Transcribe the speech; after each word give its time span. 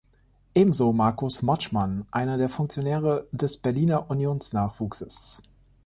Ebenso 0.55 0.91
Markus 0.93 1.43
Motschmann, 1.43 2.07
einer 2.09 2.39
der 2.39 2.49
Funktionäre 2.49 3.27
des 3.31 3.59
Berliner 3.59 4.09
Unions-Nachwuchses. 4.09 5.43